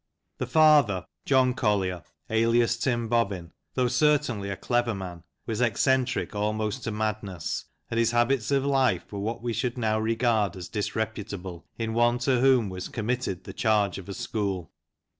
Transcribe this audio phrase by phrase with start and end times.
[0.39, 6.85] The father, John Collier, alias Tim Bobbin, though certainly a clever man, was eccentric almost
[6.85, 11.31] to madness, and his habits of life were what we should now regard as disreput
[11.35, 14.71] able in one to whom was committed the charge of a school.